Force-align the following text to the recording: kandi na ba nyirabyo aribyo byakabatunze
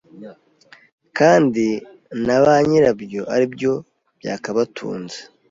kandi 1.17 1.65
na 2.25 2.37
ba 2.43 2.55
nyirabyo 2.67 3.21
aribyo 3.33 3.73
byakabatunze 4.19 5.17